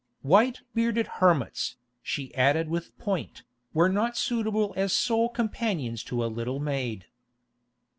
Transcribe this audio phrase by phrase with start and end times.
[0.23, 6.25] "White bearded hermits," she added with point, "were not suitable as sole companions to a
[6.25, 7.05] little maid."